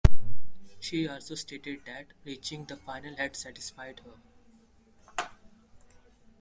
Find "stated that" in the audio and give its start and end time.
1.35-2.07